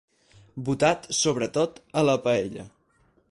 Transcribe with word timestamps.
Botat, 0.69 1.05
sobretot 1.17 1.79
a 2.01 2.05
la 2.09 2.17
paella. 2.27 2.67